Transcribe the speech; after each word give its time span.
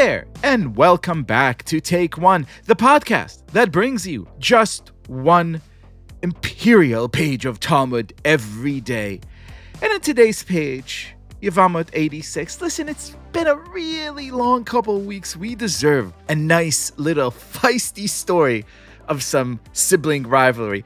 there, 0.00 0.26
and 0.42 0.74
welcome 0.78 1.22
back 1.22 1.62
to 1.62 1.78
Take 1.78 2.16
One, 2.16 2.46
the 2.64 2.74
podcast 2.74 3.46
that 3.48 3.70
brings 3.70 4.06
you 4.06 4.26
just 4.38 4.92
one 5.08 5.60
imperial 6.22 7.06
page 7.06 7.44
of 7.44 7.60
Talmud 7.60 8.14
every 8.24 8.80
day. 8.80 9.20
And 9.82 9.92
in 9.92 10.00
today's 10.00 10.42
page, 10.42 11.14
Yevamot 11.42 11.90
86, 11.92 12.62
listen, 12.62 12.88
it's 12.88 13.14
been 13.32 13.46
a 13.46 13.56
really 13.56 14.30
long 14.30 14.64
couple 14.64 14.96
of 14.96 15.04
weeks. 15.04 15.36
We 15.36 15.54
deserve 15.54 16.14
a 16.30 16.34
nice 16.34 16.92
little 16.96 17.30
feisty 17.30 18.08
story 18.08 18.64
of 19.08 19.22
some 19.22 19.60
sibling 19.74 20.22
rivalry. 20.26 20.82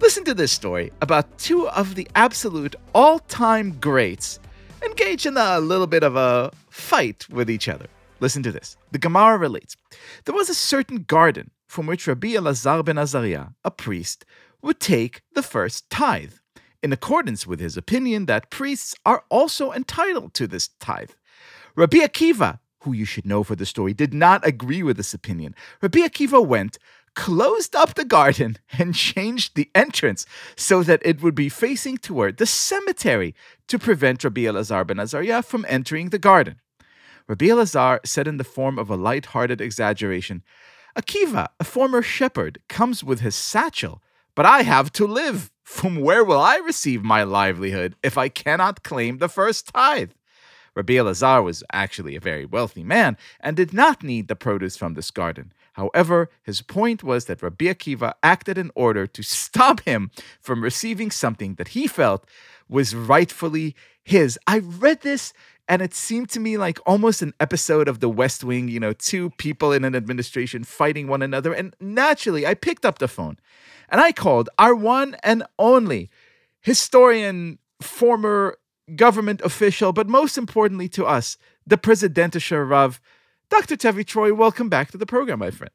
Listen 0.00 0.24
to 0.24 0.34
this 0.34 0.50
story 0.50 0.92
about 1.00 1.38
two 1.38 1.68
of 1.68 1.94
the 1.94 2.08
absolute 2.16 2.74
all 2.92 3.20
time 3.20 3.78
greats 3.78 4.40
engaged 4.82 5.26
in 5.26 5.36
a 5.36 5.60
little 5.60 5.86
bit 5.86 6.02
of 6.02 6.16
a 6.16 6.50
fight 6.70 7.24
with 7.30 7.48
each 7.48 7.68
other. 7.68 7.86
Listen 8.18 8.42
to 8.42 8.52
this. 8.52 8.76
The 8.92 8.98
Gemara 8.98 9.38
relates 9.38 9.76
There 10.24 10.34
was 10.34 10.48
a 10.48 10.54
certain 10.54 11.02
garden 11.02 11.50
from 11.66 11.86
which 11.86 12.06
Rabbi 12.06 12.28
Elazar 12.28 12.84
ben 12.84 12.96
Azariah, 12.96 13.48
a 13.64 13.70
priest, 13.70 14.24
would 14.62 14.80
take 14.80 15.22
the 15.34 15.42
first 15.42 15.90
tithe, 15.90 16.34
in 16.82 16.92
accordance 16.92 17.46
with 17.46 17.60
his 17.60 17.76
opinion 17.76 18.26
that 18.26 18.50
priests 18.50 18.94
are 19.04 19.24
also 19.28 19.72
entitled 19.72 20.32
to 20.34 20.46
this 20.46 20.68
tithe. 20.80 21.10
Rabbi 21.74 21.98
Akiva, 21.98 22.60
who 22.80 22.92
you 22.92 23.04
should 23.04 23.26
know 23.26 23.42
for 23.42 23.56
the 23.56 23.66
story, 23.66 23.92
did 23.92 24.14
not 24.14 24.46
agree 24.46 24.82
with 24.82 24.96
this 24.96 25.12
opinion. 25.12 25.54
Rabbi 25.82 25.98
Akiva 26.00 26.44
went, 26.44 26.78
closed 27.14 27.74
up 27.76 27.94
the 27.94 28.04
garden, 28.04 28.56
and 28.78 28.94
changed 28.94 29.56
the 29.56 29.70
entrance 29.74 30.24
so 30.56 30.82
that 30.82 31.02
it 31.04 31.22
would 31.22 31.34
be 31.34 31.48
facing 31.48 31.98
toward 31.98 32.38
the 32.38 32.46
cemetery 32.46 33.34
to 33.68 33.78
prevent 33.78 34.24
Rabbi 34.24 34.42
Elazar 34.42 34.86
ben 34.86 35.00
Azariah 35.00 35.42
from 35.42 35.66
entering 35.68 36.10
the 36.10 36.18
garden. 36.18 36.60
Rabbi 37.28 37.46
Elazar 37.46 37.98
said 38.04 38.28
in 38.28 38.36
the 38.36 38.44
form 38.44 38.78
of 38.78 38.88
a 38.88 38.96
light-hearted 38.96 39.60
exaggeration, 39.60 40.44
Akiva, 40.96 41.48
a 41.58 41.64
former 41.64 42.00
shepherd, 42.00 42.60
comes 42.68 43.02
with 43.02 43.20
his 43.20 43.34
satchel, 43.34 44.00
but 44.34 44.46
I 44.46 44.62
have 44.62 44.92
to 44.92 45.06
live. 45.06 45.50
From 45.64 45.96
where 46.00 46.22
will 46.22 46.40
I 46.40 46.56
receive 46.58 47.02
my 47.02 47.24
livelihood 47.24 47.96
if 48.04 48.16
I 48.16 48.28
cannot 48.28 48.84
claim 48.84 49.18
the 49.18 49.28
first 49.28 49.74
tithe? 49.74 50.12
Rabbi 50.76 50.92
Elazar 50.92 51.42
was 51.42 51.64
actually 51.72 52.14
a 52.14 52.20
very 52.20 52.46
wealthy 52.46 52.84
man 52.84 53.16
and 53.40 53.56
did 53.56 53.72
not 53.72 54.04
need 54.04 54.28
the 54.28 54.36
produce 54.36 54.76
from 54.76 54.94
this 54.94 55.10
garden. 55.10 55.52
However, 55.76 56.30
his 56.42 56.62
point 56.62 57.04
was 57.04 57.26
that 57.26 57.42
Rabbi 57.42 57.66
Akiva 57.66 58.14
acted 58.22 58.56
in 58.56 58.70
order 58.74 59.06
to 59.06 59.22
stop 59.22 59.80
him 59.80 60.10
from 60.40 60.62
receiving 60.62 61.10
something 61.10 61.56
that 61.56 61.68
he 61.68 61.86
felt 61.86 62.24
was 62.66 62.94
rightfully 62.94 63.76
his. 64.02 64.38
I 64.46 64.60
read 64.60 65.02
this 65.02 65.34
and 65.68 65.82
it 65.82 65.92
seemed 65.92 66.30
to 66.30 66.40
me 66.40 66.56
like 66.56 66.78
almost 66.86 67.20
an 67.20 67.34
episode 67.40 67.88
of 67.88 68.00
The 68.00 68.08
West 68.08 68.42
Wing, 68.42 68.68
you 68.68 68.80
know, 68.80 68.94
two 68.94 69.30
people 69.36 69.70
in 69.70 69.84
an 69.84 69.94
administration 69.94 70.64
fighting 70.64 71.08
one 71.08 71.20
another. 71.20 71.52
And 71.52 71.76
naturally, 71.78 72.46
I 72.46 72.54
picked 72.54 72.86
up 72.86 72.98
the 72.98 73.06
phone 73.06 73.36
and 73.90 74.00
I 74.00 74.12
called 74.12 74.48
our 74.58 74.74
one 74.74 75.16
and 75.22 75.42
only 75.58 76.08
historian, 76.62 77.58
former 77.82 78.56
government 78.94 79.42
official, 79.42 79.92
but 79.92 80.08
most 80.08 80.38
importantly 80.38 80.88
to 80.88 81.04
us, 81.04 81.36
the 81.66 81.76
Presidentischer 81.76 82.66
Rav, 82.66 82.98
Dr. 83.50 83.76
Tevi 83.76 84.04
Troy. 84.04 84.34
Welcome 84.34 84.68
back 84.68 84.90
to 84.92 84.98
the 84.98 85.06
program, 85.06 85.38
my 85.38 85.50
friend. 85.50 85.70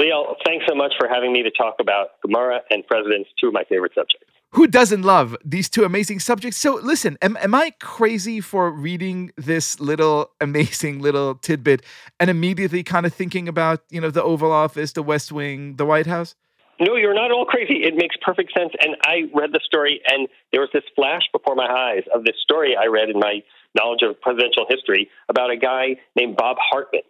Liel, 0.00 0.34
thanks 0.46 0.64
so 0.68 0.74
much 0.74 0.92
for 0.98 1.08
having 1.08 1.32
me 1.32 1.42
to 1.42 1.50
talk 1.50 1.76
about 1.80 2.20
Gemara 2.22 2.60
and 2.70 2.86
presidents, 2.86 3.30
two 3.40 3.48
of 3.48 3.52
my 3.52 3.64
favorite 3.64 3.92
subjects 3.94 4.30
who 4.52 4.66
doesn't 4.66 5.02
love 5.02 5.36
these 5.44 5.68
two 5.68 5.84
amazing 5.84 6.20
subjects? 6.20 6.56
So, 6.56 6.76
listen, 6.76 7.18
am, 7.20 7.36
am 7.36 7.54
I 7.54 7.72
crazy 7.80 8.40
for 8.40 8.70
reading 8.70 9.30
this 9.36 9.78
little 9.78 10.30
amazing 10.40 11.00
little 11.00 11.34
tidbit 11.34 11.82
and 12.18 12.30
immediately 12.30 12.82
kind 12.82 13.04
of 13.06 13.12
thinking 13.12 13.48
about, 13.48 13.82
you 13.90 14.00
know, 14.00 14.10
the 14.10 14.22
Oval 14.22 14.52
Office, 14.52 14.92
the 14.92 15.02
West 15.02 15.32
Wing, 15.32 15.76
the 15.76 15.84
White 15.84 16.06
House? 16.06 16.34
No, 16.80 16.94
you're 16.94 17.14
not 17.14 17.32
all 17.32 17.44
crazy. 17.44 17.82
It 17.82 17.96
makes 17.96 18.16
perfect 18.22 18.52
sense. 18.56 18.72
And 18.80 18.96
I 19.02 19.28
read 19.34 19.50
the 19.52 19.60
story, 19.64 20.00
and 20.08 20.28
there 20.52 20.60
was 20.60 20.70
this 20.72 20.84
flash 20.94 21.22
before 21.32 21.56
my 21.56 21.66
eyes 21.66 22.04
of 22.14 22.24
this 22.24 22.36
story 22.40 22.76
I 22.76 22.86
read 22.86 23.10
in 23.10 23.18
my 23.18 23.42
knowledge 23.74 24.02
of 24.02 24.20
presidential 24.20 24.66
history 24.68 25.08
about 25.28 25.50
a 25.50 25.56
guy 25.56 25.96
named 26.16 26.36
Bob 26.36 26.56
Hartmann, 26.60 27.02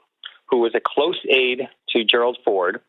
who 0.51 0.59
was 0.59 0.75
a 0.75 0.81
close 0.85 1.19
aide 1.29 1.69
to 1.91 2.05
Gerald 2.05 2.39
Ford, 2.45 2.81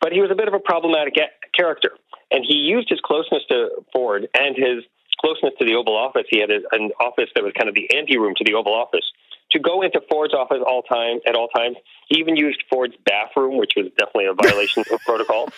but 0.00 0.12
he 0.12 0.20
was 0.20 0.30
a 0.30 0.34
bit 0.34 0.48
of 0.48 0.54
a 0.54 0.58
problematic 0.58 1.14
character. 1.56 1.92
And 2.30 2.44
he 2.46 2.54
used 2.54 2.88
his 2.88 3.00
closeness 3.00 3.42
to 3.48 3.84
Ford 3.92 4.28
and 4.34 4.56
his 4.56 4.84
closeness 5.20 5.52
to 5.58 5.64
the 5.64 5.74
Oval 5.74 5.96
Office. 5.96 6.24
He 6.28 6.40
had 6.40 6.50
an 6.50 6.90
office 7.00 7.28
that 7.34 7.44
was 7.44 7.52
kind 7.56 7.68
of 7.68 7.74
the 7.74 7.94
ante 7.94 8.18
room 8.18 8.34
to 8.36 8.44
the 8.44 8.54
Oval 8.54 8.74
Office 8.74 9.04
to 9.52 9.58
go 9.58 9.82
into 9.82 10.00
Ford's 10.10 10.34
office 10.34 10.58
all 10.66 10.82
time 10.82 11.20
at 11.26 11.34
all 11.34 11.48
times. 11.48 11.76
He 12.08 12.18
even 12.18 12.36
used 12.36 12.64
Ford's 12.70 12.94
bathroom, 13.04 13.58
which 13.58 13.72
was 13.76 13.86
definitely 13.98 14.26
a 14.26 14.34
violation 14.34 14.84
of 14.90 15.00
protocol. 15.00 15.48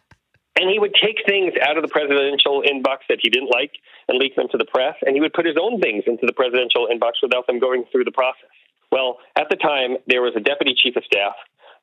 And 0.58 0.68
he 0.68 0.80
would 0.80 0.94
take 1.00 1.22
things 1.24 1.54
out 1.62 1.78
of 1.78 1.82
the 1.82 1.88
presidential 1.88 2.66
inbox 2.66 3.06
that 3.08 3.22
he 3.22 3.30
didn't 3.30 3.54
like 3.54 3.78
and 4.08 4.18
leak 4.18 4.34
them 4.34 4.48
to 4.50 4.58
the 4.58 4.64
press. 4.64 4.96
And 5.06 5.14
he 5.14 5.20
would 5.20 5.32
put 5.32 5.46
his 5.46 5.54
own 5.54 5.80
things 5.80 6.02
into 6.08 6.26
the 6.26 6.32
presidential 6.32 6.88
inbox 6.90 7.22
without 7.22 7.46
them 7.46 7.60
going 7.60 7.84
through 7.92 8.04
the 8.04 8.10
process. 8.10 8.50
Well, 8.90 9.18
at 9.38 9.46
the 9.50 9.56
time, 9.56 9.98
there 10.08 10.20
was 10.20 10.34
a 10.34 10.40
deputy 10.40 10.74
chief 10.74 10.96
of 10.96 11.04
staff, 11.04 11.34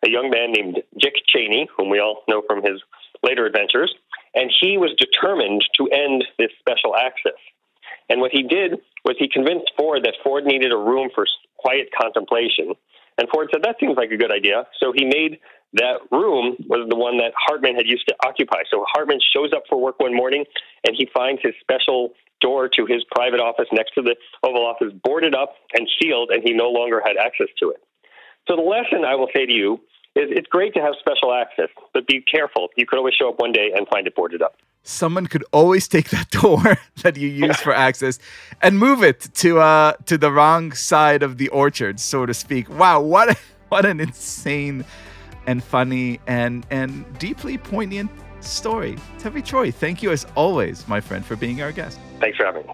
a 0.03 0.09
young 0.09 0.30
man 0.30 0.52
named 0.52 0.84
Dick 1.00 1.14
Cheney, 1.25 1.69
whom 1.78 1.90
we 1.90 2.02
all 2.02 2.24
know 2.28 2.44
from 2.46 2.64
his 2.64 2.81
later 3.24 3.46
adventures. 3.46 3.96
And 4.34 4.52
he 4.59 4.78
was 4.78 4.91
determined 5.00 5.64
to 5.80 5.88
end 5.88 6.25
this 6.38 6.52
special 6.59 6.97
access. 6.97 7.40
And 8.09 8.19
what 8.19 8.31
he 8.31 8.44
did 8.44 8.74
was 9.06 9.16
he 9.18 9.30
convinced 9.31 9.72
Ford 9.78 10.03
that 10.03 10.19
Ford 10.22 10.44
needed 10.44 10.74
a 10.74 10.78
room 10.78 11.09
for 11.16 11.25
quiet 11.56 11.90
contemplation. 11.96 12.75
And 13.18 13.28
Ford 13.30 13.50
said, 13.52 13.64
that 13.64 13.78
seems 13.80 13.96
like 13.96 14.12
a 14.12 14.18
good 14.18 14.31
idea. 14.31 14.68
So 14.80 14.92
he 14.94 15.06
made 15.06 15.40
that 15.74 16.00
room 16.12 16.56
was 16.68 16.88
the 16.90 16.96
one 16.96 17.18
that 17.18 17.31
Hartmann 17.36 17.76
had 17.76 17.86
used 17.86 18.08
to 18.08 18.16
occupy. 18.26 18.64
So 18.72 18.86
Hartmann 18.94 19.20
shows 19.36 19.52
up 19.56 19.64
for 19.70 19.80
work 19.80 20.00
one 20.00 20.16
morning 20.16 20.46
and 20.86 20.96
he 20.98 21.08
finds 21.14 21.42
his 21.42 21.53
special 21.62 22.14
door 22.42 22.70
to 22.70 22.86
his 22.86 23.03
private 23.12 23.40
office 23.40 23.68
next 23.72 23.94
to 23.96 24.02
the 24.02 24.16
Oval 24.44 24.66
Office 24.66 24.94
boarded 25.03 25.34
up 25.36 25.56
and 25.74 25.88
sealed, 26.00 26.30
and 26.31 26.44
he 26.44 26.53
no 26.53 26.70
longer 26.70 27.02
had 27.03 27.18
access 27.18 27.48
to 27.59 27.70
it. 27.72 27.81
So 28.48 28.56
the 28.56 28.62
lesson 28.62 29.06
I 29.06 29.16
will 29.16 29.30
say 29.36 29.46
to 29.46 29.52
you 29.52 29.80
it's 30.16 30.48
great 30.48 30.74
to 30.74 30.81
have 30.81 30.94
special 31.00 31.34
access, 31.34 31.70
but 31.94 32.08
be 32.08 32.22
careful. 32.22 32.70
You 32.76 32.86
could 32.86 32.98
always 32.98 33.14
show 33.14 33.30
up 33.30 33.40
one 33.40 33.52
day 33.52 33.72
and 33.76 33.88
find 33.88 34.08
it 34.08 34.16
boarded 34.16 34.42
up. 34.42 34.58
Someone 34.84 35.28
could 35.28 35.44
always 35.52 35.88
take 35.88 36.09
that 36.12 36.30
door 36.42 36.78
that 37.03 37.18
you 37.18 37.28
use 37.28 37.58
for 37.59 37.74
access 37.74 38.20
and 38.62 38.80
move 38.80 39.03
it 39.03 39.22
to 39.36 39.59
uh 39.59 39.94
to 40.06 40.18
the 40.18 40.31
wrong 40.31 40.72
side 40.72 41.24
of 41.24 41.38
the 41.38 41.50
orchard, 41.50 42.00
so 42.00 42.26
to 42.26 42.34
speak. 42.34 42.70
Wow, 42.70 43.02
what 43.02 43.38
what 43.70 43.86
an 43.86 44.00
insane 44.00 44.86
and 45.48 45.64
funny 45.64 46.20
and 46.28 46.66
and 46.70 47.06
deeply 47.20 47.58
poignant 47.58 48.12
story. 48.42 48.96
Tevi 49.18 49.44
Troy, 49.44 49.72
thank 49.72 50.03
you 50.03 50.12
as 50.12 50.26
always, 50.36 50.88
my 50.88 51.02
friend, 51.02 51.26
for 51.26 51.36
being 51.36 51.62
our 51.62 51.72
guest. 51.72 52.00
Thanks 52.20 52.38
for 52.38 52.46
having 52.46 52.68
me. 52.68 52.74